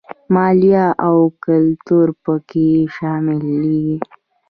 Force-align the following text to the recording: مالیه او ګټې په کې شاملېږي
مالیه 0.33 0.85
او 1.07 1.17
ګټې 1.45 1.99
په 2.23 2.33
کې 2.49 2.69
شاملېږي 2.95 3.95